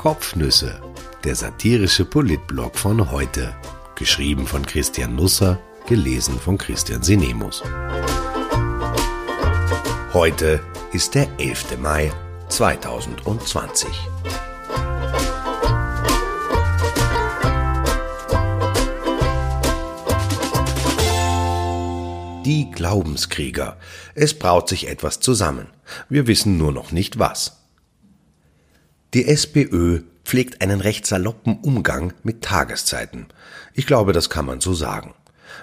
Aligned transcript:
Kopfnüsse, 0.00 0.80
der 1.24 1.34
satirische 1.34 2.06
Politblog 2.06 2.78
von 2.78 3.10
heute. 3.10 3.54
Geschrieben 3.96 4.46
von 4.46 4.64
Christian 4.64 5.14
Nusser, 5.14 5.60
gelesen 5.86 6.40
von 6.40 6.56
Christian 6.56 7.02
Sinemus. 7.02 7.62
Heute 10.14 10.60
ist 10.94 11.14
der 11.14 11.28
11. 11.38 11.78
Mai 11.82 12.10
2020. 12.48 13.90
Die 22.46 22.70
Glaubenskrieger. 22.70 23.76
Es 24.14 24.32
braut 24.32 24.66
sich 24.66 24.88
etwas 24.88 25.20
zusammen. 25.20 25.66
Wir 26.08 26.26
wissen 26.26 26.56
nur 26.56 26.72
noch 26.72 26.90
nicht 26.90 27.18
was. 27.18 27.59
Die 29.12 29.26
SPÖ 29.26 30.02
pflegt 30.24 30.62
einen 30.62 30.80
recht 30.80 31.04
saloppen 31.04 31.58
Umgang 31.62 32.12
mit 32.22 32.42
Tageszeiten. 32.42 33.26
Ich 33.74 33.84
glaube, 33.84 34.12
das 34.12 34.30
kann 34.30 34.46
man 34.46 34.60
so 34.60 34.72
sagen. 34.72 35.14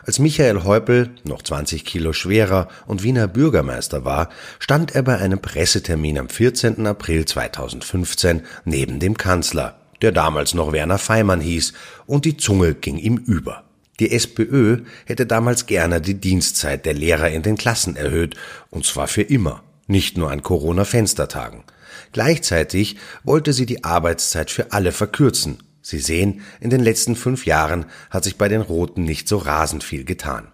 Als 0.05 0.19
Michael 0.19 0.65
Häupl 0.65 1.11
noch 1.23 1.41
20 1.41 1.85
Kilo 1.85 2.11
schwerer 2.11 2.67
und 2.87 3.03
Wiener 3.03 3.29
Bürgermeister 3.29 4.03
war, 4.03 4.29
stand 4.59 4.95
er 4.95 5.03
bei 5.03 5.17
einem 5.17 5.39
Pressetermin 5.39 6.19
am 6.19 6.27
14. 6.27 6.85
April 6.85 7.23
2015 7.23 8.41
neben 8.65 8.99
dem 8.99 9.15
Kanzler, 9.15 9.79
der 10.01 10.11
damals 10.11 10.53
noch 10.53 10.73
Werner 10.73 10.97
Feimann 10.97 11.39
hieß, 11.39 11.71
und 12.05 12.25
die 12.25 12.35
Zunge 12.35 12.73
ging 12.73 12.97
ihm 12.97 13.15
über. 13.15 13.63
Die 14.01 14.11
SPÖ 14.11 14.79
hätte 15.05 15.25
damals 15.25 15.67
gerne 15.67 16.01
die 16.01 16.19
Dienstzeit 16.19 16.85
der 16.85 16.95
Lehrer 16.95 17.29
in 17.29 17.43
den 17.43 17.57
Klassen 17.57 17.95
erhöht, 17.95 18.35
und 18.71 18.85
zwar 18.85 19.07
für 19.07 19.23
immer, 19.23 19.63
nicht 19.87 20.17
nur 20.17 20.31
an 20.31 20.43
Corona-Fenstertagen. 20.43 21.63
Gleichzeitig 22.11 22.97
wollte 23.23 23.53
sie 23.53 23.65
die 23.65 23.83
Arbeitszeit 23.83 24.51
für 24.51 24.71
alle 24.71 24.91
verkürzen. 24.91 25.63
Sie 25.81 25.99
sehen, 25.99 26.41
in 26.59 26.69
den 26.69 26.81
letzten 26.81 27.15
fünf 27.15 27.45
Jahren 27.45 27.85
hat 28.09 28.23
sich 28.23 28.37
bei 28.37 28.49
den 28.49 28.61
Roten 28.61 29.03
nicht 29.03 29.27
so 29.27 29.37
rasend 29.37 29.83
viel 29.83 30.03
getan. 30.03 30.49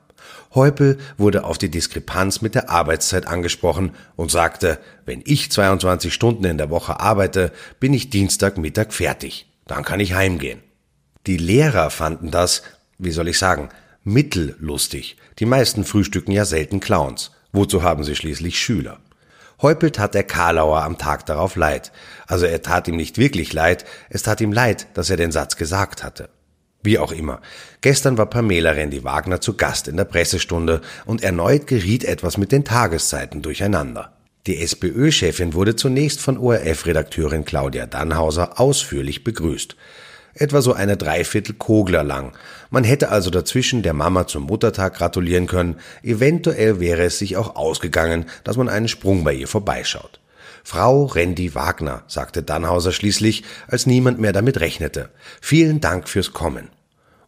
Heupel 0.53 0.99
wurde 1.17 1.45
auf 1.45 1.57
die 1.57 1.69
Diskrepanz 1.69 2.41
mit 2.41 2.53
der 2.53 2.69
Arbeitszeit 2.69 3.27
angesprochen 3.27 3.93
und 4.15 4.29
sagte, 4.29 4.77
wenn 5.05 5.23
ich 5.25 5.51
22 5.51 6.13
Stunden 6.13 6.45
in 6.45 6.59
der 6.59 6.69
Woche 6.69 6.99
arbeite, 6.99 7.51
bin 7.79 7.93
ich 7.93 8.11
Dienstagmittag 8.11 8.93
fertig. 8.93 9.47
Dann 9.65 9.83
kann 9.83 9.99
ich 9.99 10.13
heimgehen. 10.13 10.59
Die 11.25 11.37
Lehrer 11.37 11.89
fanden 11.89 12.29
das, 12.29 12.61
wie 12.99 13.11
soll 13.11 13.27
ich 13.29 13.39
sagen, 13.39 13.69
mittellustig. 14.03 15.17
Die 15.39 15.45
meisten 15.45 15.85
frühstücken 15.85 16.31
ja 16.31 16.45
selten 16.45 16.79
Clowns. 16.79 17.31
Wozu 17.51 17.81
haben 17.81 18.03
sie 18.03 18.15
schließlich 18.15 18.59
Schüler? 18.59 18.99
Heupel 19.61 19.91
tat 19.91 20.13
der 20.13 20.23
Karlauer 20.23 20.83
am 20.83 20.97
Tag 20.97 21.25
darauf 21.25 21.55
leid. 21.55 21.91
Also 22.27 22.45
er 22.45 22.61
tat 22.61 22.87
ihm 22.87 22.95
nicht 22.95 23.17
wirklich 23.17 23.53
leid, 23.53 23.85
es 24.09 24.23
tat 24.23 24.41
ihm 24.41 24.51
leid, 24.51 24.87
dass 24.93 25.09
er 25.09 25.17
den 25.17 25.31
Satz 25.31 25.55
gesagt 25.55 26.03
hatte. 26.03 26.29
Wie 26.83 26.99
auch 26.99 27.13
immer. 27.13 27.41
Gestern 27.81 28.17
war 28.17 28.25
Pamela 28.25 28.71
Rendi 28.71 29.03
Wagner 29.03 29.39
zu 29.39 29.55
Gast 29.55 29.87
in 29.87 29.95
der 29.95 30.03
Pressestunde 30.03 30.81
und 31.05 31.23
erneut 31.23 31.65
geriet 31.67 32.03
etwas 32.03 32.37
mit 32.37 32.51
den 32.51 32.65
Tageszeiten 32.65 33.41
durcheinander. 33.41 34.11
Die 34.47 34.61
SPÖ-Chefin 34.61 35.53
wurde 35.53 35.77
zunächst 35.77 36.19
von 36.19 36.37
ORF-Redakteurin 36.37 37.45
Claudia 37.45 37.85
Dannhauser 37.85 38.59
ausführlich 38.59 39.23
begrüßt 39.23 39.77
etwa 40.33 40.61
so 40.61 40.73
eine 40.73 40.97
Dreiviertel 40.97 41.55
Kogler 41.55 42.03
lang. 42.03 42.33
Man 42.69 42.83
hätte 42.83 43.09
also 43.09 43.29
dazwischen 43.29 43.83
der 43.83 43.93
Mama 43.93 44.27
zum 44.27 44.43
Muttertag 44.43 44.95
gratulieren 44.95 45.47
können, 45.47 45.77
eventuell 46.01 46.79
wäre 46.79 47.03
es 47.03 47.19
sich 47.19 47.37
auch 47.37 47.55
ausgegangen, 47.55 48.25
dass 48.43 48.57
man 48.57 48.69
einen 48.69 48.87
Sprung 48.87 49.23
bei 49.23 49.33
ihr 49.33 49.47
vorbeischaut. 49.47 50.19
Frau 50.63 51.05
Rendi 51.05 51.55
Wagner, 51.55 52.03
sagte 52.07 52.41
Dannhauser 52.41 52.93
schließlich, 52.93 53.43
als 53.67 53.85
niemand 53.85 54.19
mehr 54.19 54.31
damit 54.31 54.59
rechnete. 54.61 55.09
Vielen 55.41 55.81
Dank 55.81 56.07
fürs 56.07 56.31
Kommen. 56.31 56.69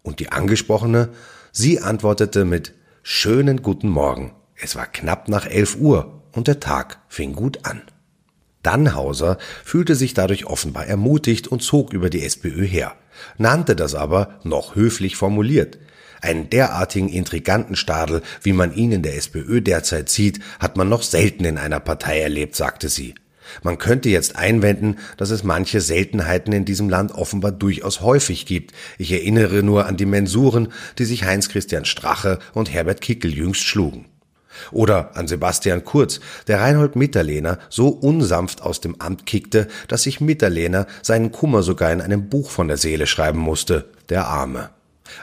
Und 0.04 0.20
die 0.20 0.32
Angesprochene, 0.32 1.10
sie 1.52 1.82
antwortete 1.82 2.46
mit 2.46 2.74
schönen 3.04 3.62
guten 3.62 3.90
Morgen. 3.90 4.34
Es 4.56 4.76
war 4.76 4.86
knapp 4.86 5.28
nach 5.28 5.46
elf 5.46 5.76
Uhr 5.76 6.24
und 6.32 6.48
der 6.48 6.62
Tag 6.62 7.00
fing 7.10 7.34
gut 7.34 7.60
an. 7.64 7.82
Dannhauser 8.66 9.38
fühlte 9.64 9.96
sich 9.96 10.14
dadurch 10.14 10.46
offenbar 10.46 10.88
ermutigt 10.88 11.48
und 11.48 11.62
zog 11.62 11.94
über 11.94 12.10
die 12.10 12.24
SPÖ 12.24 12.66
her, 12.66 12.96
nannte 13.38 13.76
das 13.76 13.96
aber, 13.96 14.40
noch 14.44 14.76
höflich 14.76 15.16
formuliert, 15.16 15.78
einen 16.22 16.50
derartigen 16.50 17.10
intriganten 17.10 17.76
Stadel, 17.76 18.22
wie 18.42 18.54
man 18.54 18.74
ihn 18.74 18.92
in 18.92 19.04
der 19.04 19.16
SPÖ 19.16 19.62
derzeit 19.62 20.10
sieht, 20.10 20.40
hat 20.60 20.76
man 20.78 20.90
noch 20.90 21.04
selten 21.04 21.46
in 21.46 21.58
einer 21.58 21.80
Partei 21.80 22.20
erlebt, 22.20 22.56
sagte 22.56 22.90
sie. 22.90 23.14
Man 23.62 23.78
könnte 23.78 24.10
jetzt 24.10 24.36
einwenden, 24.36 24.98
dass 25.18 25.30
es 25.30 25.44
manche 25.44 25.80
Seltenheiten 25.80 26.52
in 26.52 26.66
diesem 26.66 26.90
Land 26.90 27.12
offenbar 27.12 27.52
durchaus 27.52 28.02
häufig 28.02 28.48
gibt. 28.48 28.74
Ich 28.98 29.12
erinnere 29.12 29.62
nur 29.62 29.86
an 29.86 29.98
die 29.98 30.08
Mensuren, 30.08 30.70
die 30.98 31.06
sich 31.06 31.26
Heinz 31.26 31.50
Christian 31.50 31.86
Strache 31.86 32.40
und 32.54 32.74
Herbert 32.74 33.02
Kickel 33.02 33.32
jüngst 33.32 33.62
schlugen. 33.62 34.06
Oder 34.72 35.16
an 35.16 35.28
Sebastian 35.28 35.84
Kurz, 35.86 36.20
der 36.48 36.62
Reinhold 36.62 36.96
Mitterlehner 36.96 37.60
so 37.70 37.90
unsanft 37.90 38.62
aus 38.62 38.82
dem 38.82 39.00
Amt 39.00 39.26
kickte, 39.26 39.68
dass 39.88 40.04
sich 40.04 40.22
Mitterlehner 40.22 40.88
seinen 41.02 41.32
Kummer 41.32 41.64
sogar 41.64 41.92
in 41.92 42.02
einem 42.02 42.30
Buch 42.30 42.50
von 42.50 42.68
der 42.68 42.78
Seele 42.78 43.08
schreiben 43.08 43.40
musste, 43.40 43.86
der 44.10 44.28
Arme. 44.28 44.70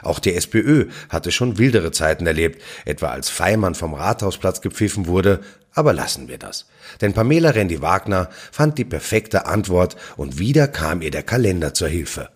Auch 0.01 0.19
die 0.19 0.33
SPÖ 0.33 0.87
hatte 1.09 1.31
schon 1.31 1.57
wildere 1.57 1.91
Zeiten 1.91 2.25
erlebt, 2.25 2.61
etwa 2.85 3.09
als 3.09 3.29
Feimann 3.29 3.75
vom 3.75 3.93
Rathausplatz 3.93 4.61
gepfiffen 4.61 5.07
wurde, 5.07 5.41
aber 5.73 5.93
lassen 5.93 6.27
wir 6.27 6.37
das. 6.37 6.67
Denn 7.01 7.13
Pamela 7.13 7.51
Rendi 7.51 7.81
Wagner 7.81 8.29
fand 8.51 8.77
die 8.77 8.85
perfekte 8.85 9.45
Antwort 9.45 9.95
und 10.15 10.39
wieder 10.39 10.67
kam 10.67 11.01
ihr 11.01 11.11
der 11.11 11.23
Kalender 11.23 11.73
zur 11.73 11.87
Hilfe. 11.87 12.29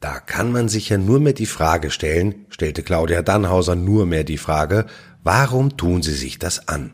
Da 0.00 0.18
kann 0.18 0.50
man 0.50 0.68
sich 0.68 0.88
ja 0.88 0.98
nur 0.98 1.20
mehr 1.20 1.32
die 1.32 1.46
Frage 1.46 1.90
stellen, 1.90 2.46
stellte 2.48 2.82
Claudia 2.82 3.22
Dannhauser 3.22 3.76
nur 3.76 4.04
mehr 4.04 4.24
die 4.24 4.38
Frage, 4.38 4.86
Warum 5.22 5.76
tun 5.76 6.02
sie 6.02 6.14
sich 6.14 6.38
das 6.38 6.68
an? 6.68 6.92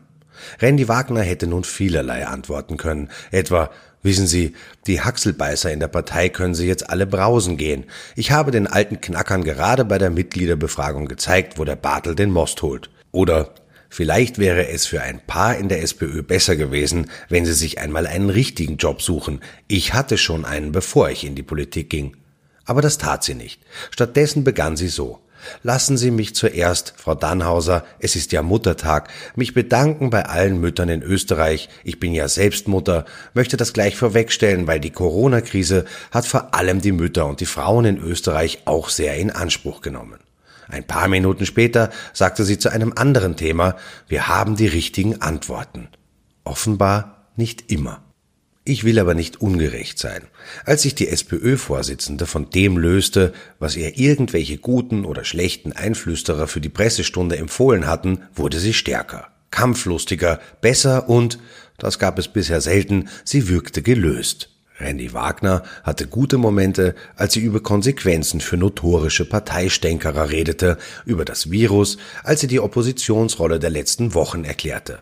Randy 0.61 0.87
Wagner 0.87 1.21
hätte 1.21 1.47
nun 1.47 1.63
vielerlei 1.63 2.25
antworten 2.25 2.77
können, 2.77 3.09
etwa 3.31 3.69
Wissen 4.01 4.27
Sie, 4.27 4.53
die 4.87 5.01
Haxelbeißer 5.01 5.73
in 5.73 5.81
der 5.81 5.89
Partei 5.89 6.29
können 6.29 6.55
Sie 6.55 6.65
jetzt 6.65 6.89
alle 6.89 7.05
brausen 7.05 7.57
gehen. 7.57 7.83
Ich 8.15 8.31
habe 8.31 8.51
den 8.51 8.65
alten 8.65 9.01
Knackern 9.01 9.43
gerade 9.43 9.83
bei 9.83 9.97
der 9.97 10.09
Mitgliederbefragung 10.09 11.07
gezeigt, 11.07 11.59
wo 11.59 11.65
der 11.65 11.75
Bartel 11.75 12.15
den 12.15 12.31
Most 12.31 12.61
holt. 12.61 12.89
Oder 13.11 13.53
vielleicht 13.89 14.37
wäre 14.37 14.69
es 14.69 14.85
für 14.85 15.01
ein 15.01 15.19
paar 15.19 15.57
in 15.57 15.67
der 15.67 15.81
SPÖ 15.83 16.23
besser 16.23 16.55
gewesen, 16.55 17.11
wenn 17.27 17.45
sie 17.45 17.53
sich 17.53 17.79
einmal 17.79 18.07
einen 18.07 18.29
richtigen 18.29 18.77
Job 18.77 19.01
suchen. 19.01 19.41
Ich 19.67 19.93
hatte 19.93 20.17
schon 20.17 20.45
einen, 20.45 20.71
bevor 20.71 21.09
ich 21.09 21.25
in 21.25 21.35
die 21.35 21.43
Politik 21.43 21.89
ging. 21.89 22.15
Aber 22.63 22.81
das 22.81 22.99
tat 22.99 23.25
sie 23.25 23.35
nicht. 23.35 23.61
Stattdessen 23.91 24.45
begann 24.45 24.77
sie 24.77 24.87
so. 24.87 25.19
Lassen 25.63 25.97
Sie 25.97 26.11
mich 26.11 26.35
zuerst, 26.35 26.93
Frau 26.97 27.15
Dannhauser, 27.15 27.83
es 27.99 28.15
ist 28.15 28.31
ja 28.31 28.41
Muttertag, 28.41 29.09
mich 29.35 29.53
bedanken 29.53 30.09
bei 30.09 30.25
allen 30.25 30.59
Müttern 30.59 30.89
in 30.89 31.01
Österreich. 31.01 31.69
Ich 31.83 31.99
bin 31.99 32.13
ja 32.13 32.27
selbst 32.27 32.67
Mutter, 32.67 33.05
möchte 33.33 33.57
das 33.57 33.73
gleich 33.73 33.95
vorwegstellen, 33.95 34.67
weil 34.67 34.79
die 34.79 34.91
Corona-Krise 34.91 35.85
hat 36.11 36.25
vor 36.25 36.53
allem 36.53 36.81
die 36.81 36.91
Mütter 36.91 37.25
und 37.25 37.39
die 37.39 37.45
Frauen 37.45 37.85
in 37.85 37.97
Österreich 37.97 38.63
auch 38.65 38.89
sehr 38.89 39.15
in 39.17 39.31
Anspruch 39.31 39.81
genommen. 39.81 40.19
Ein 40.67 40.85
paar 40.85 41.07
Minuten 41.07 41.45
später 41.45 41.89
sagte 42.13 42.43
sie 42.43 42.59
zu 42.59 42.69
einem 42.69 42.93
anderen 42.95 43.35
Thema, 43.35 43.75
wir 44.07 44.27
haben 44.27 44.55
die 44.55 44.67
richtigen 44.67 45.21
Antworten. 45.21 45.87
Offenbar 46.43 47.27
nicht 47.35 47.71
immer. 47.71 48.03
Ich 48.69 48.83
will 48.83 48.99
aber 48.99 49.15
nicht 49.15 49.41
ungerecht 49.41 49.97
sein. 49.97 50.27
Als 50.63 50.83
sich 50.83 50.93
die 50.93 51.07
SPÖ-Vorsitzende 51.07 52.27
von 52.27 52.51
dem 52.51 52.77
löste, 52.77 53.33
was 53.57 53.75
ihr 53.75 53.97
irgendwelche 53.97 54.59
guten 54.59 55.05
oder 55.05 55.23
schlechten 55.23 55.73
Einflüsterer 55.73 56.45
für 56.45 56.61
die 56.61 56.69
Pressestunde 56.69 57.37
empfohlen 57.37 57.87
hatten, 57.87 58.19
wurde 58.35 58.59
sie 58.59 58.75
stärker, 58.75 59.29
kampflustiger, 59.49 60.39
besser 60.61 61.09
und, 61.09 61.39
das 61.79 61.97
gab 61.97 62.19
es 62.19 62.27
bisher 62.27 62.61
selten, 62.61 63.09
sie 63.23 63.47
wirkte 63.47 63.81
gelöst. 63.81 64.51
Randy 64.77 65.15
Wagner 65.15 65.63
hatte 65.81 66.05
gute 66.05 66.37
Momente, 66.37 66.93
als 67.15 67.33
sie 67.33 67.41
über 67.41 67.61
Konsequenzen 67.61 68.39
für 68.39 68.55
notorische 68.55 69.25
Parteistänkerer 69.25 70.29
redete, 70.29 70.77
über 71.07 71.25
das 71.25 71.49
Virus, 71.49 71.97
als 72.23 72.41
sie 72.41 72.47
die 72.47 72.59
Oppositionsrolle 72.59 73.57
der 73.57 73.71
letzten 73.71 74.13
Wochen 74.13 74.43
erklärte. 74.43 74.99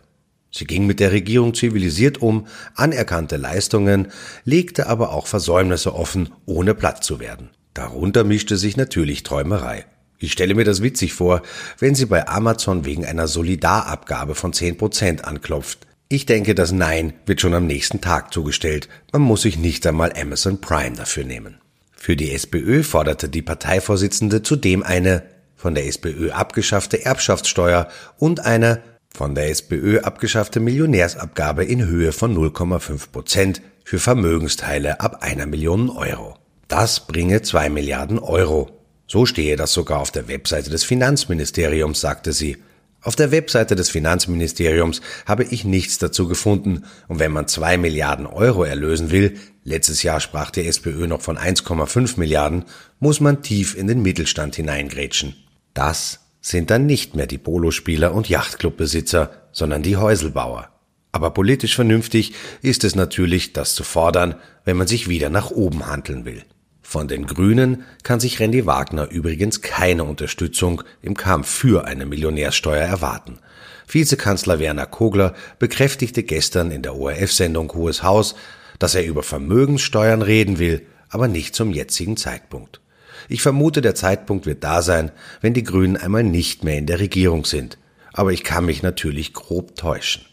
Sie 0.52 0.66
ging 0.66 0.86
mit 0.86 1.00
der 1.00 1.12
Regierung 1.12 1.54
zivilisiert 1.54 2.22
um, 2.22 2.48
anerkannte 2.76 3.38
Leistungen, 3.38 4.08
legte 4.44 4.88
aber 4.88 5.12
auch 5.12 5.28
Versäumnisse 5.28 5.94
offen, 5.94 6.30
ohne 6.46 6.74
platt 6.74 7.04
zu 7.04 7.20
werden. 7.20 7.50
Darunter 7.74 8.24
mischte 8.24 8.58
sich 8.58 8.78
natürlich 8.78 9.24
Träumerei. 9.24 9.86
Ich 10.20 10.32
stelle 10.32 10.56
mir 10.56 10.64
das 10.64 10.82
witzig 10.82 11.14
vor, 11.14 11.44
wenn 11.78 11.94
sie 11.94 12.08
bei 12.08 12.28
Amazon 12.28 12.86
wegen 12.86 13.06
einer 13.06 13.28
Solidarabgabe 13.28 14.34
von 14.34 14.52
10% 14.52 15.22
anklopft. 15.22 15.86
Ich 16.10 16.26
denke, 16.26 16.56
das 16.56 16.72
Nein 16.72 17.14
wird 17.26 17.42
schon 17.42 17.54
am 17.54 17.68
nächsten 17.68 18.02
Tag 18.02 18.34
zugestellt. 18.34 18.90
Man 19.12 19.22
muss 19.22 19.44
sich 19.44 19.58
nicht 19.58 19.86
einmal 19.86 20.14
Amazon 20.20 20.60
Prime 20.60 20.96
dafür 20.96 21.24
nehmen. 21.24 21.58
Für 21.96 22.16
die 22.16 22.32
SPÖ 22.32 22.82
forderte 22.82 23.30
die 23.30 23.42
Parteivorsitzende 23.42 24.42
zudem 24.42 24.82
eine 24.82 25.24
von 25.56 25.76
der 25.76 25.86
SPÖ 25.86 26.32
abgeschaffte 26.32 27.04
Erbschaftssteuer 27.04 27.90
und 28.18 28.40
eine 28.40 28.82
von 29.18 29.34
der 29.34 29.50
SPÖ 29.50 30.00
abgeschaffte 30.02 30.60
Millionärsabgabe 30.60 31.66
in 31.66 31.88
Höhe 31.88 32.12
von 32.12 32.38
0,5 32.38 33.12
Prozent 33.12 33.62
für 33.84 33.98
Vermögensteile 33.98 35.00
ab 35.00 35.24
einer 35.24 35.48
Million 35.48 35.90
Euro. 35.90 36.38
Das 36.68 37.08
bringe 37.08 37.42
zwei 37.42 37.70
Milliarden 37.70 38.20
Euro. 38.20 38.70
So 39.08 39.26
stehe 39.26 39.56
das 39.56 39.74
sogar 39.74 40.02
auf 40.02 40.12
der 40.12 40.28
Webseite 40.28 40.70
des 40.70 40.84
Finanzministeriums, 40.84 42.00
sagte 42.00 42.32
sie. 42.32 42.58
Auf 43.02 43.16
der 43.16 43.32
Webseite 43.32 43.76
des 43.76 43.90
Finanzministeriums 43.90 45.02
habe 45.26 45.46
ich 45.46 45.64
nichts 45.64 45.98
dazu 45.98 46.28
gefunden, 46.28 46.84
und 47.08 47.20
wenn 47.20 47.32
man 47.32 47.48
zwei 47.48 47.78
Milliarden 47.78 48.28
Euro 48.28 48.66
erlösen 48.66 49.10
will, 49.10 49.38
letztes 49.64 50.04
Jahr 50.04 50.20
sprach 50.20 50.52
die 50.52 50.68
SPÖ 50.68 51.08
noch 51.08 51.22
von 51.22 51.40
1,5 51.40 52.20
Milliarden, 52.20 52.66
muss 53.00 53.20
man 53.20 53.42
tief 53.42 53.76
in 53.76 53.88
den 53.88 54.04
Mittelstand 54.04 54.56
hineingrätschen. 54.56 55.36
Das 55.74 56.20
sind 56.42 56.70
dann 56.70 56.86
nicht 56.86 57.16
mehr 57.16 57.28
die 57.28 57.38
Polospieler 57.38 58.14
und 58.14 58.30
Yachtclubbesitzer, 58.30 59.32
sondern 59.52 59.84
die 59.84 59.98
Häuselbauer. 59.98 60.70
Aber 61.12 61.32
politisch 61.32 61.76
vernünftig 61.76 62.34
ist 62.62 62.84
es 62.84 62.96
natürlich, 62.96 63.54
das 63.54 63.76
zu 63.76 63.84
fordern, 63.84 64.36
wenn 64.66 64.78
man 64.78 64.88
sich 64.88 65.08
wieder 65.08 65.30
nach 65.30 65.52
oben 65.52 65.88
handeln 65.88 66.26
will. 66.26 66.44
Von 66.82 67.08
den 67.08 67.26
Grünen 67.26 67.84
kann 68.04 68.20
sich 68.20 68.40
Randy 68.40 68.66
Wagner 68.66 69.10
übrigens 69.10 69.62
keine 69.62 70.06
Unterstützung 70.06 70.84
im 71.02 71.18
Kampf 71.18 71.50
für 71.50 71.86
eine 71.86 72.06
Millionärsteuer 72.06 72.86
erwarten. 72.86 73.40
Vizekanzler 73.88 74.60
Werner 74.60 74.86
Kogler 74.86 75.34
bekräftigte 75.60 76.24
gestern 76.24 76.72
in 76.72 76.84
der 76.84 76.96
ORF-Sendung 76.96 77.74
Hohes 77.74 78.04
Haus, 78.04 78.36
dass 78.80 78.96
er 78.96 79.06
über 79.06 79.24
Vermögenssteuern 79.24 80.22
reden 80.22 80.60
will, 80.60 80.86
aber 81.10 81.28
nicht 81.28 81.56
zum 81.56 81.72
jetzigen 81.72 82.16
Zeitpunkt. 82.16 82.80
Ich 83.30 83.42
vermute, 83.42 83.82
der 83.82 83.96
Zeitpunkt 83.96 84.46
wird 84.46 84.64
da 84.64 84.82
sein, 84.82 85.12
wenn 85.42 85.54
die 85.54 85.64
Grünen 85.64 85.98
einmal 85.98 86.24
nicht 86.24 86.64
mehr 86.64 86.78
in 86.78 86.86
der 86.86 87.00
Regierung 87.00 87.46
sind. 87.46 87.78
Aber 88.14 88.32
ich 88.32 88.44
kann 88.44 88.66
mich 88.66 88.84
natürlich 88.84 89.34
grob 89.34 89.76
täuschen. 89.76 90.24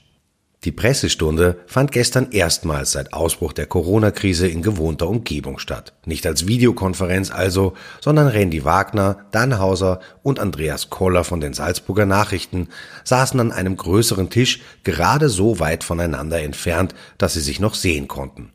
Die 0.65 0.73
Pressestunde 0.73 1.59
fand 1.67 1.93
gestern 1.93 2.31
erstmals 2.31 2.93
seit 2.93 3.13
Ausbruch 3.13 3.53
der 3.53 3.67
Corona-Krise 3.67 4.49
in 4.49 4.63
gewohnter 4.63 5.09
Umgebung 5.09 5.59
statt. 5.59 5.93
Nicht 6.07 6.27
als 6.27 6.47
Videokonferenz 6.47 7.31
also, 7.31 7.75
sondern 8.01 8.29
Randy 8.29 8.65
Wagner, 8.65 9.27
Dannhauser 9.31 10.01
und 10.23 10.41
Andreas 10.41 10.89
Koller 10.89 11.25
von 11.25 11.43
den 11.43 11.53
Salzburger 11.53 12.07
Nachrichten 12.07 12.69
saßen 13.05 13.39
an 13.41 13.53
einem 13.53 13.77
größeren 13.77 14.31
Tisch 14.31 14.63
gerade 14.85 15.29
so 15.29 15.59
weit 15.61 15.85
voneinander 15.85 16.41
entfernt, 16.41 16.95
dass 17.19 17.35
sie 17.35 17.43
sich 17.43 17.61
noch 17.61 17.75
sehen 17.75 18.09
konnten. 18.09 18.51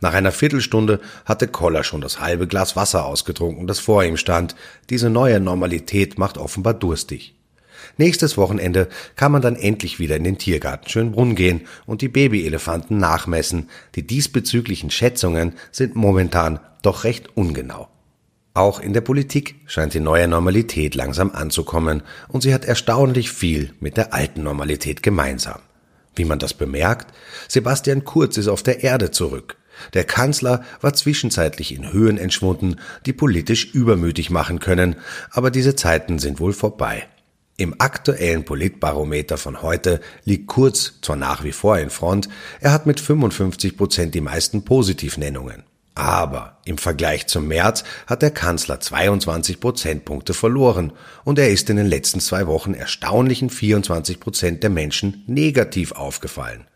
Nach 0.00 0.14
einer 0.14 0.32
Viertelstunde 0.32 1.00
hatte 1.24 1.48
Koller 1.48 1.84
schon 1.84 2.00
das 2.00 2.20
halbe 2.20 2.46
Glas 2.46 2.76
Wasser 2.76 3.06
ausgetrunken, 3.06 3.66
das 3.66 3.78
vor 3.78 4.04
ihm 4.04 4.16
stand. 4.16 4.54
Diese 4.90 5.10
neue 5.10 5.40
Normalität 5.40 6.18
macht 6.18 6.38
offenbar 6.38 6.74
durstig. 6.74 7.34
Nächstes 7.98 8.36
Wochenende 8.36 8.88
kann 9.14 9.32
man 9.32 9.42
dann 9.42 9.56
endlich 9.56 9.98
wieder 9.98 10.16
in 10.16 10.24
den 10.24 10.38
Tiergarten 10.38 10.88
Schönbrunn 10.88 11.34
gehen 11.34 11.62
und 11.86 12.02
die 12.02 12.08
Babyelefanten 12.08 12.98
nachmessen. 12.98 13.70
Die 13.94 14.06
diesbezüglichen 14.06 14.90
Schätzungen 14.90 15.54
sind 15.72 15.94
momentan 15.94 16.60
doch 16.82 17.04
recht 17.04 17.36
ungenau. 17.36 17.88
Auch 18.54 18.80
in 18.80 18.94
der 18.94 19.02
Politik 19.02 19.56
scheint 19.66 19.92
die 19.92 20.00
neue 20.00 20.28
Normalität 20.28 20.94
langsam 20.94 21.30
anzukommen 21.32 22.02
und 22.28 22.42
sie 22.42 22.54
hat 22.54 22.64
erstaunlich 22.64 23.30
viel 23.30 23.74
mit 23.80 23.98
der 23.98 24.14
alten 24.14 24.42
Normalität 24.42 25.02
gemeinsam. 25.02 25.60
Wie 26.14 26.24
man 26.24 26.38
das 26.38 26.54
bemerkt, 26.54 27.12
Sebastian 27.48 28.04
Kurz 28.04 28.38
ist 28.38 28.48
auf 28.48 28.62
der 28.62 28.82
Erde 28.82 29.10
zurück. 29.10 29.58
Der 29.94 30.04
Kanzler 30.04 30.64
war 30.80 30.94
zwischenzeitlich 30.94 31.74
in 31.74 31.92
Höhen 31.92 32.18
entschwunden, 32.18 32.76
die 33.04 33.12
politisch 33.12 33.74
übermütig 33.74 34.30
machen 34.30 34.60
können, 34.60 34.96
aber 35.30 35.50
diese 35.50 35.76
Zeiten 35.76 36.18
sind 36.18 36.40
wohl 36.40 36.52
vorbei. 36.52 37.06
Im 37.58 37.74
aktuellen 37.78 38.44
Politbarometer 38.44 39.38
von 39.38 39.62
heute 39.62 40.00
liegt 40.24 40.46
Kurz 40.46 40.94
zwar 41.00 41.16
nach 41.16 41.42
wie 41.42 41.52
vor 41.52 41.78
in 41.78 41.88
Front, 41.88 42.28
er 42.60 42.72
hat 42.72 42.84
mit 42.84 43.00
55 43.00 43.78
Prozent 43.78 44.14
die 44.14 44.20
meisten 44.20 44.64
Positivnennungen. 44.64 45.64
Aber 45.94 46.58
im 46.66 46.76
Vergleich 46.76 47.26
zum 47.26 47.48
März 47.48 47.82
hat 48.06 48.20
der 48.20 48.30
Kanzler 48.30 48.78
22 48.80 49.60
Prozentpunkte 49.60 50.34
verloren 50.34 50.92
und 51.24 51.38
er 51.38 51.48
ist 51.48 51.70
in 51.70 51.76
den 51.76 51.86
letzten 51.86 52.20
zwei 52.20 52.46
Wochen 52.46 52.74
erstaunlichen 52.74 53.48
24 53.48 54.20
Prozent 54.20 54.62
der 54.62 54.68
Menschen 54.68 55.24
negativ 55.26 55.92
aufgefallen. 55.92 56.66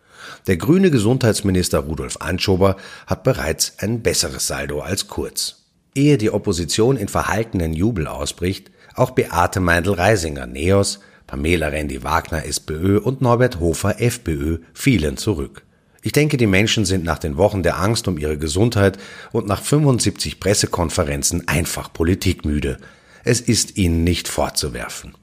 Der 0.47 0.57
grüne 0.57 0.91
Gesundheitsminister 0.91 1.81
Rudolf 1.81 2.17
Anschober 2.21 2.77
hat 3.07 3.25
bereits 3.25 3.75
ein 3.79 4.03
besseres 4.03 4.47
Saldo 4.47 4.81
als 4.81 5.09
Kurz. 5.09 5.65
Ehe 5.95 6.19
die 6.19 6.31
Opposition 6.31 6.97
in 6.97 7.09
verhaltenen 7.09 7.73
Jubel 7.73 8.07
ausbricht, 8.07 8.71
auch 8.95 9.11
Beate 9.11 9.61
Meindl-Reisinger, 9.61 10.47
NEOS, 10.47 11.01
Pamela 11.27 11.69
Rendi-Wagner, 11.69 12.45
SPÖ 12.45 12.99
und 12.99 13.21
Norbert 13.21 13.61
Hofer, 13.61 14.01
FPÖ, 14.01 14.59
fielen 14.73 15.17
zurück. 15.17 15.63
Ich 16.03 16.13
denke, 16.13 16.37
die 16.37 16.47
Menschen 16.47 16.85
sind 16.85 17.05
nach 17.05 17.19
den 17.19 17.37
Wochen 17.37 17.63
der 17.63 17.79
Angst 17.79 18.09
um 18.09 18.19
ihre 18.19 18.39
Gesundheit 18.39 18.99
und 19.33 19.47
nach 19.47 19.63
75 19.63 20.41
Pressekonferenzen 20.41 21.47
einfach 21.47 21.93
politikmüde. 21.93 22.79
Es 23.23 23.41
ist 23.41 23.77
ihnen 23.77 24.03
nicht 24.03 24.27
vorzuwerfen. 24.29 25.15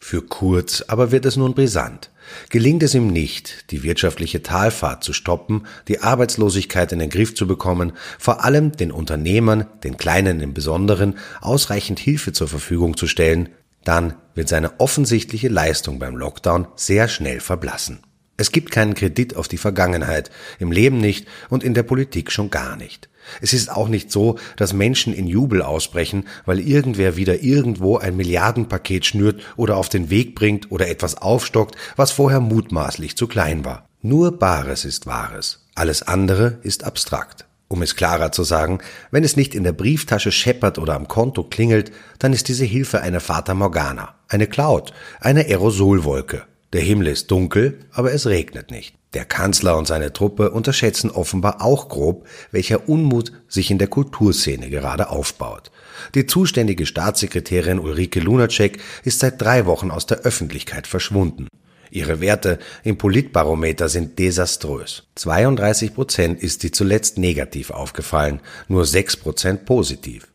Für 0.00 0.22
Kurz 0.22 0.82
aber 0.88 1.12
wird 1.12 1.26
es 1.26 1.36
nun 1.36 1.54
brisant. 1.54 2.10
Gelingt 2.48 2.82
es 2.82 2.94
ihm 2.94 3.08
nicht, 3.08 3.70
die 3.70 3.82
wirtschaftliche 3.82 4.42
Talfahrt 4.42 5.04
zu 5.04 5.12
stoppen, 5.12 5.66
die 5.88 6.00
Arbeitslosigkeit 6.00 6.90
in 6.92 6.98
den 6.98 7.10
Griff 7.10 7.34
zu 7.34 7.46
bekommen, 7.46 7.92
vor 8.18 8.42
allem 8.44 8.72
den 8.72 8.92
Unternehmern, 8.92 9.66
den 9.84 9.98
Kleinen 9.98 10.40
im 10.40 10.54
Besonderen, 10.54 11.18
ausreichend 11.40 12.00
Hilfe 12.00 12.32
zur 12.32 12.48
Verfügung 12.48 12.96
zu 12.96 13.06
stellen, 13.06 13.50
dann 13.84 14.14
wird 14.34 14.48
seine 14.48 14.80
offensichtliche 14.80 15.48
Leistung 15.48 15.98
beim 15.98 16.16
Lockdown 16.16 16.66
sehr 16.76 17.08
schnell 17.08 17.40
verblassen. 17.40 18.00
Es 18.40 18.52
gibt 18.52 18.70
keinen 18.70 18.94
Kredit 18.94 19.36
auf 19.36 19.48
die 19.48 19.58
Vergangenheit, 19.58 20.30
im 20.58 20.72
Leben 20.72 20.96
nicht 20.96 21.28
und 21.50 21.62
in 21.62 21.74
der 21.74 21.82
Politik 21.82 22.32
schon 22.32 22.48
gar 22.48 22.74
nicht. 22.74 23.10
Es 23.42 23.52
ist 23.52 23.70
auch 23.70 23.88
nicht 23.88 24.10
so, 24.10 24.38
dass 24.56 24.72
Menschen 24.72 25.12
in 25.12 25.26
Jubel 25.26 25.60
ausbrechen, 25.60 26.26
weil 26.46 26.58
irgendwer 26.58 27.16
wieder 27.16 27.42
irgendwo 27.42 27.98
ein 27.98 28.16
Milliardenpaket 28.16 29.04
schnürt 29.04 29.42
oder 29.58 29.76
auf 29.76 29.90
den 29.90 30.08
Weg 30.08 30.34
bringt 30.34 30.72
oder 30.72 30.88
etwas 30.88 31.16
aufstockt, 31.16 31.76
was 31.96 32.12
vorher 32.12 32.40
mutmaßlich 32.40 33.14
zu 33.14 33.28
klein 33.28 33.66
war. 33.66 33.90
Nur 34.00 34.38
Bares 34.38 34.86
ist 34.86 35.06
Wahres. 35.06 35.66
Alles 35.74 36.02
andere 36.02 36.60
ist 36.62 36.84
abstrakt. 36.84 37.44
Um 37.68 37.82
es 37.82 37.94
klarer 37.94 38.32
zu 38.32 38.42
sagen, 38.42 38.78
wenn 39.10 39.22
es 39.22 39.36
nicht 39.36 39.54
in 39.54 39.64
der 39.64 39.72
Brieftasche 39.72 40.32
scheppert 40.32 40.78
oder 40.78 40.94
am 40.94 41.08
Konto 41.08 41.44
klingelt, 41.44 41.92
dann 42.18 42.32
ist 42.32 42.48
diese 42.48 42.64
Hilfe 42.64 43.02
eine 43.02 43.20
Fata 43.20 43.52
Morgana, 43.52 44.14
eine 44.28 44.46
Cloud, 44.46 44.94
eine 45.20 45.44
Aerosolwolke. 45.44 46.44
Der 46.72 46.82
Himmel 46.82 47.08
ist 47.08 47.30
dunkel, 47.30 47.80
aber 47.90 48.12
es 48.12 48.26
regnet 48.26 48.70
nicht. 48.70 48.94
Der 49.12 49.24
Kanzler 49.24 49.76
und 49.76 49.88
seine 49.88 50.12
Truppe 50.12 50.52
unterschätzen 50.52 51.10
offenbar 51.10 51.62
auch 51.62 51.88
grob, 51.88 52.28
welcher 52.52 52.88
Unmut 52.88 53.32
sich 53.48 53.72
in 53.72 53.78
der 53.78 53.88
Kulturszene 53.88 54.70
gerade 54.70 55.10
aufbaut. 55.10 55.72
Die 56.14 56.26
zuständige 56.26 56.86
Staatssekretärin 56.86 57.80
Ulrike 57.80 58.20
Lunacek 58.20 58.78
ist 59.02 59.18
seit 59.18 59.42
drei 59.42 59.66
Wochen 59.66 59.90
aus 59.90 60.06
der 60.06 60.18
Öffentlichkeit 60.18 60.86
verschwunden. 60.86 61.48
Ihre 61.90 62.20
Werte 62.20 62.60
im 62.84 62.98
Politbarometer 62.98 63.88
sind 63.88 64.20
desaströs. 64.20 65.08
32 65.16 65.92
Prozent 65.92 66.40
ist 66.40 66.60
sie 66.60 66.70
zuletzt 66.70 67.18
negativ 67.18 67.72
aufgefallen, 67.72 68.40
nur 68.68 68.84
6 68.84 69.16
Prozent 69.16 69.64
positiv. 69.64 70.29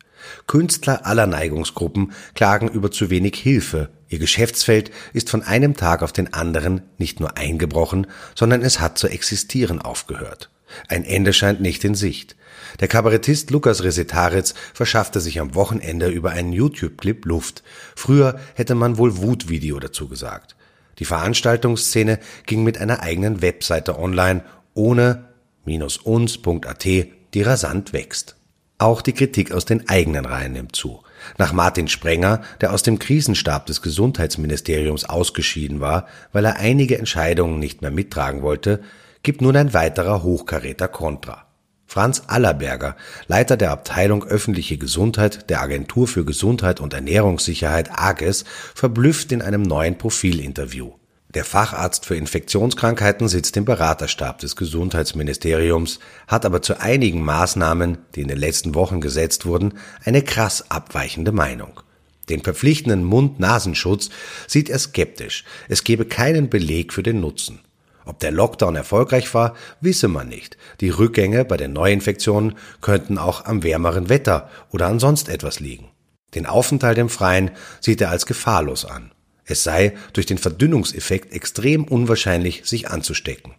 Künstler 0.47 1.05
aller 1.05 1.27
Neigungsgruppen 1.27 2.11
klagen 2.33 2.67
über 2.67 2.91
zu 2.91 3.09
wenig 3.09 3.35
Hilfe. 3.35 3.89
Ihr 4.07 4.19
Geschäftsfeld 4.19 4.91
ist 5.13 5.29
von 5.29 5.43
einem 5.43 5.75
Tag 5.75 6.03
auf 6.03 6.13
den 6.13 6.33
anderen 6.33 6.81
nicht 6.97 7.19
nur 7.19 7.37
eingebrochen, 7.37 8.07
sondern 8.35 8.61
es 8.61 8.79
hat 8.79 8.97
zu 8.97 9.07
existieren 9.07 9.81
aufgehört. 9.81 10.49
Ein 10.87 11.03
Ende 11.03 11.33
scheint 11.33 11.61
nicht 11.61 11.83
in 11.83 11.95
Sicht. 11.95 12.35
Der 12.79 12.87
Kabarettist 12.87 13.51
Lukas 13.51 13.83
Resetaritz 13.83 14.53
verschaffte 14.73 15.21
sich 15.21 15.39
am 15.39 15.55
Wochenende 15.55 16.09
über 16.09 16.31
einen 16.31 16.51
YouTube-Clip 16.51 17.25
Luft. 17.25 17.63
Früher 17.95 18.39
hätte 18.55 18.75
man 18.75 18.97
wohl 18.97 19.17
Wutvideo 19.17 19.79
dazu 19.79 20.07
gesagt. 20.07 20.55
Die 20.99 21.05
Veranstaltungsszene 21.05 22.19
ging 22.45 22.63
mit 22.63 22.77
einer 22.77 23.01
eigenen 23.01 23.41
Webseite 23.41 23.99
online, 23.99 24.43
ohne 24.73 25.29
uns.at, 25.65 26.85
die 26.85 27.41
rasant 27.41 27.93
wächst. 27.93 28.34
Auch 28.77 29.01
die 29.01 29.13
Kritik 29.13 29.53
aus 29.53 29.63
den 29.63 29.87
eigenen 29.87 30.25
Reihen 30.25 30.51
nimmt 30.51 30.75
zu. 30.75 31.01
Nach 31.37 31.53
Martin 31.53 31.87
Sprenger, 31.87 32.41
der 32.59 32.73
aus 32.73 32.83
dem 32.83 32.99
Krisenstab 32.99 33.65
des 33.67 33.81
Gesundheitsministeriums 33.81 35.05
ausgeschieden 35.05 35.79
war, 35.79 36.07
weil 36.33 36.45
er 36.45 36.57
einige 36.57 36.97
Entscheidungen 36.97 37.59
nicht 37.59 37.81
mehr 37.81 37.91
mittragen 37.91 38.41
wollte, 38.41 38.81
gibt 39.23 39.41
nun 39.41 39.55
ein 39.55 39.73
weiterer 39.73 40.23
Hochkaräter 40.23 40.89
Kontra. 40.89 41.45
Franz 41.87 42.23
Allerberger, 42.27 42.97
Leiter 43.27 43.55
der 43.55 43.71
Abteilung 43.71 44.25
öffentliche 44.25 44.77
Gesundheit 44.77 45.49
der 45.49 45.61
Agentur 45.61 46.07
für 46.07 46.25
Gesundheit 46.25 46.81
und 46.81 46.93
Ernährungssicherheit 46.93 47.91
AGES, 47.97 48.43
verblüfft 48.73 49.31
in 49.31 49.41
einem 49.41 49.61
neuen 49.61 49.97
Profilinterview. 49.97 50.91
Der 51.35 51.43
Facharzt 51.43 52.05
für 52.05 52.15
Infektionskrankheiten 52.15 53.27
sitzt 53.27 53.57
im 53.57 53.65
Beraterstab 53.65 54.39
des 54.39 54.55
Gesundheitsministeriums, 54.55 55.99
hat 56.29 56.45
aber 56.45 56.61
zu 56.61 56.79
einigen 56.79 57.25
Maßnahmen, 57.25 57.97
die 58.15 58.21
in 58.21 58.29
den 58.29 58.37
letzten 58.37 58.73
Wochen 58.73 59.01
gesetzt 59.01 59.45
wurden, 59.45 59.73
eine 60.05 60.21
krass 60.21 60.71
abweichende 60.71 61.33
Meinung. 61.33 61.81
Den 62.29 62.41
verpflichtenden 62.41 63.03
Mund-Nasenschutz 63.03 64.09
sieht 64.47 64.69
er 64.69 64.79
skeptisch. 64.79 65.43
Es 65.67 65.83
gebe 65.83 66.05
keinen 66.05 66.49
Beleg 66.49 66.93
für 66.93 67.03
den 67.03 67.19
Nutzen. 67.19 67.59
Ob 68.05 68.19
der 68.19 68.31
Lockdown 68.31 68.77
erfolgreich 68.77 69.33
war, 69.33 69.55
wisse 69.81 70.07
man 70.07 70.29
nicht. 70.29 70.57
Die 70.79 70.89
Rückgänge 70.89 71.43
bei 71.43 71.57
den 71.57 71.73
Neuinfektionen 71.73 72.55
könnten 72.79 73.17
auch 73.17 73.43
am 73.43 73.61
wärmeren 73.61 74.07
Wetter 74.07 74.49
oder 74.71 74.87
an 74.87 74.99
sonst 74.99 75.27
etwas 75.27 75.59
liegen. 75.59 75.89
Den 76.33 76.45
Aufenthalt 76.45 76.97
im 76.97 77.09
Freien 77.09 77.51
sieht 77.81 77.99
er 77.99 78.09
als 78.09 78.25
gefahrlos 78.25 78.85
an. 78.85 79.11
Es 79.45 79.63
sei 79.63 79.93
durch 80.13 80.25
den 80.25 80.37
Verdünnungseffekt 80.37 81.33
extrem 81.33 81.83
unwahrscheinlich, 81.85 82.61
sich 82.65 82.89
anzustecken. 82.89 83.53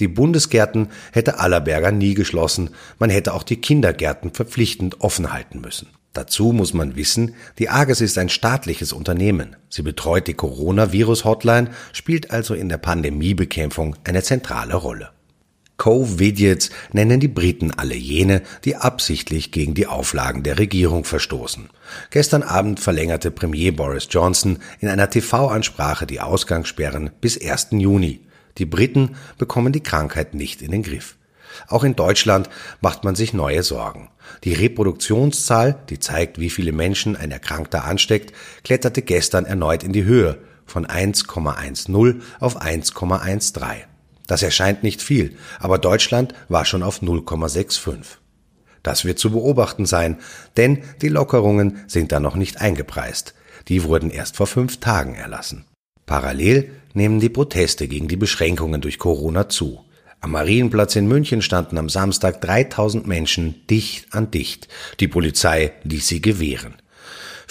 Die 0.00 0.08
Bundesgärten 0.08 0.88
hätte 1.12 1.38
Allerberger 1.38 1.92
nie 1.92 2.14
geschlossen, 2.14 2.70
man 2.98 3.10
hätte 3.10 3.32
auch 3.32 3.42
die 3.42 3.60
Kindergärten 3.60 4.32
verpflichtend 4.32 5.00
offen 5.00 5.32
halten 5.32 5.60
müssen. 5.60 5.88
Dazu 6.12 6.52
muss 6.52 6.74
man 6.74 6.96
wissen, 6.96 7.34
die 7.58 7.68
Arges 7.68 8.00
ist 8.00 8.18
ein 8.18 8.28
staatliches 8.28 8.92
Unternehmen. 8.92 9.56
Sie 9.68 9.82
betreut 9.82 10.26
die 10.26 10.34
Coronavirus-Hotline, 10.34 11.70
spielt 11.92 12.30
also 12.30 12.54
in 12.54 12.68
der 12.68 12.78
Pandemiebekämpfung 12.78 13.94
eine 14.04 14.22
zentrale 14.22 14.74
Rolle. 14.74 15.10
Covidiots 15.78 16.70
nennen 16.92 17.20
die 17.20 17.28
Briten 17.28 17.70
alle 17.70 17.94
jene, 17.94 18.42
die 18.64 18.74
absichtlich 18.74 19.52
gegen 19.52 19.74
die 19.74 19.86
Auflagen 19.86 20.42
der 20.42 20.58
Regierung 20.58 21.04
verstoßen. 21.04 21.70
Gestern 22.10 22.42
Abend 22.42 22.80
verlängerte 22.80 23.30
Premier 23.30 23.74
Boris 23.74 24.08
Johnson 24.10 24.58
in 24.80 24.88
einer 24.88 25.08
TV-Ansprache 25.08 26.06
die 26.06 26.20
Ausgangssperren 26.20 27.10
bis 27.20 27.40
1. 27.40 27.68
Juni. 27.70 28.20
Die 28.58 28.66
Briten 28.66 29.14
bekommen 29.38 29.72
die 29.72 29.82
Krankheit 29.82 30.34
nicht 30.34 30.62
in 30.62 30.72
den 30.72 30.82
Griff. 30.82 31.16
Auch 31.68 31.84
in 31.84 31.94
Deutschland 31.94 32.50
macht 32.80 33.04
man 33.04 33.14
sich 33.14 33.32
neue 33.32 33.62
Sorgen. 33.62 34.10
Die 34.42 34.54
Reproduktionszahl, 34.54 35.78
die 35.88 36.00
zeigt, 36.00 36.40
wie 36.40 36.50
viele 36.50 36.72
Menschen 36.72 37.16
ein 37.16 37.30
Erkrankter 37.30 37.84
ansteckt, 37.84 38.32
kletterte 38.64 39.02
gestern 39.02 39.46
erneut 39.46 39.84
in 39.84 39.92
die 39.92 40.04
Höhe 40.04 40.38
von 40.66 40.86
1,10 40.86 42.20
auf 42.40 42.60
1,13. 42.60 43.84
Das 44.28 44.44
erscheint 44.44 44.84
nicht 44.84 45.02
viel, 45.02 45.36
aber 45.58 45.78
Deutschland 45.78 46.34
war 46.48 46.64
schon 46.64 46.84
auf 46.84 47.02
0,65. 47.02 48.18
Das 48.84 49.04
wird 49.04 49.18
zu 49.18 49.32
beobachten 49.32 49.86
sein, 49.86 50.18
denn 50.56 50.84
die 51.02 51.08
Lockerungen 51.08 51.80
sind 51.88 52.12
da 52.12 52.20
noch 52.20 52.36
nicht 52.36 52.60
eingepreist. 52.60 53.34
Die 53.66 53.82
wurden 53.82 54.10
erst 54.10 54.36
vor 54.36 54.46
fünf 54.46 54.78
Tagen 54.78 55.16
erlassen. 55.16 55.64
Parallel 56.06 56.70
nehmen 56.94 57.20
die 57.20 57.28
Proteste 57.28 57.88
gegen 57.88 58.06
die 58.06 58.16
Beschränkungen 58.16 58.80
durch 58.80 58.98
Corona 58.98 59.48
zu. 59.48 59.84
Am 60.20 60.32
Marienplatz 60.32 60.96
in 60.96 61.06
München 61.08 61.42
standen 61.42 61.78
am 61.78 61.88
Samstag 61.88 62.40
3000 62.40 63.06
Menschen 63.06 63.66
dicht 63.68 64.12
an 64.12 64.30
dicht. 64.30 64.68
Die 65.00 65.08
Polizei 65.08 65.72
ließ 65.84 66.06
sie 66.06 66.20
gewähren. 66.20 66.74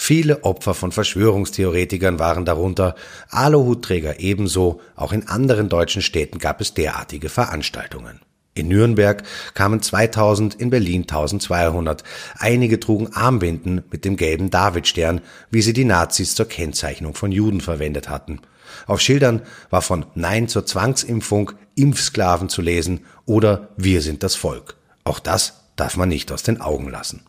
Viele 0.00 0.44
Opfer 0.44 0.74
von 0.74 0.92
Verschwörungstheoretikern 0.92 2.20
waren 2.20 2.44
darunter, 2.44 2.94
Aluhutträger 3.30 4.20
ebenso, 4.20 4.80
auch 4.94 5.12
in 5.12 5.26
anderen 5.26 5.68
deutschen 5.68 6.02
Städten 6.02 6.38
gab 6.38 6.60
es 6.60 6.72
derartige 6.72 7.28
Veranstaltungen. 7.28 8.20
In 8.54 8.68
Nürnberg 8.68 9.24
kamen 9.54 9.82
2000, 9.82 10.54
in 10.54 10.70
Berlin 10.70 11.02
1200. 11.02 12.04
Einige 12.38 12.80
trugen 12.80 13.12
Armbinden 13.12 13.82
mit 13.90 14.04
dem 14.04 14.16
gelben 14.16 14.50
Davidstern, 14.50 15.20
wie 15.50 15.62
sie 15.62 15.72
die 15.72 15.84
Nazis 15.84 16.34
zur 16.34 16.46
Kennzeichnung 16.46 17.14
von 17.14 17.32
Juden 17.32 17.60
verwendet 17.60 18.08
hatten. 18.08 18.40
Auf 18.86 19.00
Schildern 19.00 19.42
war 19.68 19.82
von 19.82 20.06
Nein 20.14 20.48
zur 20.48 20.64
Zwangsimpfung, 20.64 21.52
Impfsklaven 21.74 22.48
zu 22.48 22.62
lesen 22.62 23.04
oder 23.26 23.68
Wir 23.76 24.00
sind 24.00 24.22
das 24.22 24.36
Volk. 24.36 24.76
Auch 25.04 25.18
das 25.18 25.64
darf 25.76 25.96
man 25.96 26.08
nicht 26.08 26.30
aus 26.32 26.44
den 26.44 26.60
Augen 26.60 26.88
lassen. 26.88 27.27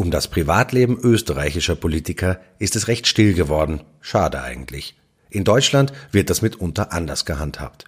Um 0.00 0.10
das 0.10 0.28
Privatleben 0.28 0.98
österreichischer 0.98 1.74
Politiker 1.74 2.40
ist 2.58 2.74
es 2.74 2.88
recht 2.88 3.06
still 3.06 3.34
geworden. 3.34 3.82
Schade 4.00 4.42
eigentlich. 4.42 4.96
In 5.28 5.44
Deutschland 5.44 5.92
wird 6.10 6.30
das 6.30 6.40
mitunter 6.40 6.94
anders 6.94 7.26
gehandhabt. 7.26 7.84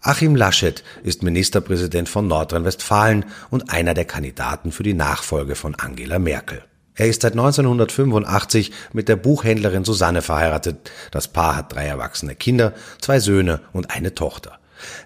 Achim 0.00 0.34
Laschet 0.34 0.82
ist 1.04 1.22
Ministerpräsident 1.22 2.08
von 2.08 2.26
Nordrhein-Westfalen 2.26 3.26
und 3.50 3.70
einer 3.70 3.94
der 3.94 4.06
Kandidaten 4.06 4.72
für 4.72 4.82
die 4.82 4.92
Nachfolge 4.92 5.54
von 5.54 5.76
Angela 5.76 6.18
Merkel. 6.18 6.64
Er 6.96 7.06
ist 7.06 7.22
seit 7.22 7.34
1985 7.34 8.72
mit 8.92 9.08
der 9.08 9.14
Buchhändlerin 9.14 9.84
Susanne 9.84 10.20
verheiratet. 10.20 10.90
Das 11.12 11.28
Paar 11.28 11.54
hat 11.54 11.72
drei 11.72 11.86
erwachsene 11.86 12.34
Kinder, 12.34 12.72
zwei 13.00 13.20
Söhne 13.20 13.60
und 13.72 13.92
eine 13.92 14.16
Tochter. 14.16 14.58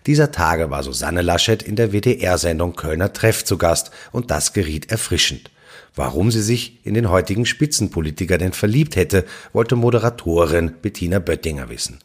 Dieser 0.06 0.32
Tage 0.32 0.70
war 0.70 0.82
Susanne 0.82 1.20
Laschet 1.20 1.62
in 1.62 1.76
der 1.76 1.92
WDR-Sendung 1.92 2.76
Kölner 2.76 3.12
Treff 3.12 3.44
zu 3.44 3.58
Gast 3.58 3.90
und 4.10 4.30
das 4.30 4.54
geriet 4.54 4.90
erfrischend. 4.90 5.50
Warum 5.94 6.30
sie 6.30 6.42
sich 6.42 6.84
in 6.84 6.94
den 6.94 7.10
heutigen 7.10 7.46
Spitzenpolitiker 7.46 8.38
denn 8.38 8.52
verliebt 8.52 8.96
hätte, 8.96 9.24
wollte 9.52 9.76
Moderatorin 9.76 10.74
Bettina 10.82 11.18
Böttinger 11.18 11.68
wissen. 11.68 11.98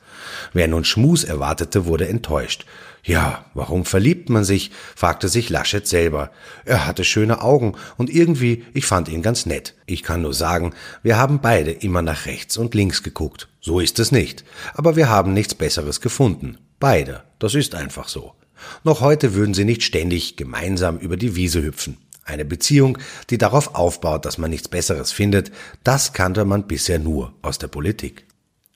Wer 0.53 0.67
nun 0.67 0.85
Schmus 0.85 1.23
erwartete, 1.23 1.85
wurde 1.85 2.07
enttäuscht. 2.07 2.65
Ja, 3.03 3.45
warum 3.53 3.85
verliebt 3.85 4.29
man 4.29 4.43
sich? 4.43 4.71
fragte 4.95 5.27
sich 5.27 5.49
Laschet 5.49 5.87
selber. 5.87 6.31
Er 6.65 6.85
hatte 6.85 7.03
schöne 7.03 7.41
Augen 7.41 7.73
und 7.97 8.09
irgendwie, 8.09 8.63
ich 8.73 8.85
fand 8.85 9.09
ihn 9.09 9.23
ganz 9.23 9.45
nett. 9.45 9.73
Ich 9.87 10.03
kann 10.03 10.21
nur 10.21 10.33
sagen, 10.33 10.73
wir 11.01 11.17
haben 11.17 11.39
beide 11.41 11.71
immer 11.71 12.01
nach 12.01 12.27
rechts 12.27 12.57
und 12.57 12.75
links 12.75 13.01
geguckt. 13.01 13.47
So 13.59 13.79
ist 13.79 13.99
es 13.99 14.11
nicht. 14.11 14.45
Aber 14.73 14.95
wir 14.95 15.09
haben 15.09 15.33
nichts 15.33 15.55
Besseres 15.55 15.99
gefunden. 15.99 16.57
Beide. 16.79 17.23
Das 17.39 17.55
ist 17.55 17.73
einfach 17.73 18.07
so. 18.07 18.33
Noch 18.83 19.01
heute 19.01 19.33
würden 19.33 19.55
sie 19.55 19.65
nicht 19.65 19.83
ständig 19.83 20.35
gemeinsam 20.35 20.99
über 20.99 21.17
die 21.17 21.35
Wiese 21.35 21.63
hüpfen. 21.63 21.97
Eine 22.23 22.45
Beziehung, 22.45 22.97
die 23.29 23.37
darauf 23.37 23.75
aufbaut, 23.75 24.25
dass 24.25 24.37
man 24.37 24.51
nichts 24.51 24.67
Besseres 24.67 25.11
findet, 25.11 25.51
das 25.83 26.13
kannte 26.13 26.45
man 26.45 26.67
bisher 26.67 26.99
nur 26.99 27.33
aus 27.41 27.57
der 27.57 27.67
Politik. 27.67 28.25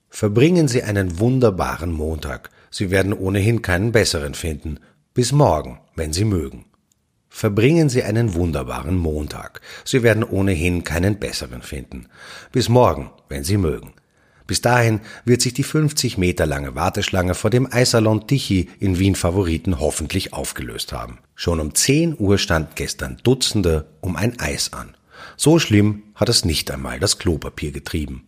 Verbringen 0.09 0.67
Sie 0.67 0.81
einen 0.81 1.19
wunderbaren 1.19 1.91
Montag. 1.91 2.49
Sie 2.71 2.89
werden 2.89 3.13
ohnehin 3.13 3.61
keinen 3.61 3.91
besseren 3.91 4.33
finden. 4.33 4.79
Bis 5.13 5.31
morgen, 5.31 5.79
wenn 5.95 6.13
Sie 6.13 6.25
mögen. 6.25 6.65
Verbringen 7.29 7.89
Sie 7.89 8.01
einen 8.01 8.33
wunderbaren 8.33 8.97
Montag. 8.97 9.59
Sie 9.83 10.03
werden 10.03 10.23
ohnehin 10.23 10.85
keinen 10.85 11.19
besseren 11.19 11.61
finden. 11.61 12.07
Bis 12.53 12.69
morgen, 12.69 13.11
wenn 13.27 13.43
Sie 13.43 13.57
mögen. 13.57 13.93
Bis 14.47 14.61
dahin 14.61 15.01
wird 15.25 15.41
sich 15.41 15.53
die 15.53 15.63
50 15.63 16.17
Meter 16.17 16.45
lange 16.45 16.75
Warteschlange 16.75 17.33
vor 17.33 17.49
dem 17.49 17.71
Eissalon 17.71 18.27
Tichy 18.27 18.69
in 18.79 18.99
Wien 18.99 19.15
Favoriten 19.15 19.79
hoffentlich 19.79 20.33
aufgelöst 20.33 20.93
haben. 20.93 21.19
Schon 21.33 21.59
um 21.59 21.73
10 21.73 22.15
Uhr 22.19 22.37
stand 22.37 22.75
gestern 22.75 23.17
Dutzende 23.23 23.87
um 24.01 24.15
ein 24.15 24.39
Eis 24.39 24.71
an. 24.73 24.95
So 25.35 25.59
schlimm 25.59 26.03
hat 26.13 26.29
es 26.29 26.45
nicht 26.45 26.69
einmal 26.69 26.99
das 26.99 27.17
Klopapier 27.17 27.71
getrieben. 27.71 28.27